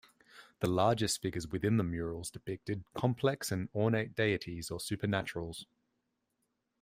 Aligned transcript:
The 0.61 0.67
largest 0.67 1.21
figures 1.21 1.47
within 1.49 1.77
the 1.77 1.83
murals 1.83 2.31
depicted 2.31 2.83
complex 2.95 3.51
and 3.51 3.69
ornate 3.75 4.15
deities 4.15 4.71
or 4.71 4.79
supernaturals. 4.79 5.65